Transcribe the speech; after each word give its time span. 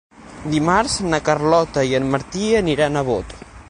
Dimarts 0.53 0.95
na 1.11 1.21
Carlota 1.29 1.87
i 1.93 1.97
en 2.01 2.11
Martí 2.17 2.51
aniran 2.65 2.97
a 3.03 3.07
Bot. 3.15 3.43